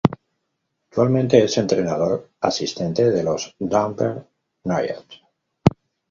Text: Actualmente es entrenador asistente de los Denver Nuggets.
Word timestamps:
Actualmente 0.87 1.43
es 1.43 1.59
entrenador 1.59 2.31
asistente 2.39 3.11
de 3.11 3.21
los 3.23 3.55
Denver 3.59 4.25
Nuggets. 4.63 5.21